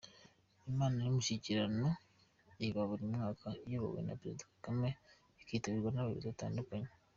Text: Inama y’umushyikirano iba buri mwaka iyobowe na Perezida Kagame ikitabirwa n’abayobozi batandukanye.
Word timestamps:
Inama 0.69 0.97
y’umushyikirano 1.03 1.87
iba 2.67 2.81
buri 2.89 3.05
mwaka 3.13 3.47
iyobowe 3.65 3.99
na 4.03 4.13
Perezida 4.19 4.49
Kagame 4.53 4.89
ikitabirwa 5.41 5.89
n’abayobozi 5.91 6.27
batandukanye. 6.31 6.89